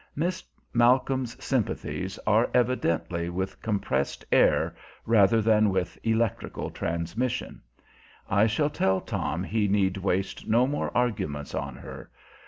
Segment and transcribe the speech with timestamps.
[0.15, 0.43] Miss
[0.73, 7.61] Malcolm's sympathies are evidently with compressed air rather than with electrical transmission.
[8.27, 12.09] I shall tell Tom he need waste no more arguments on her.